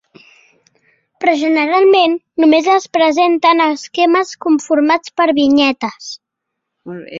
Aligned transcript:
Però, 1.23 1.35
generalment, 1.41 2.15
només 2.45 2.71
es 2.77 2.89
presenten 2.99 3.63
esquemes 3.67 4.33
conformats 4.49 5.17
per 5.21 5.31
vinyetes. 5.43 6.13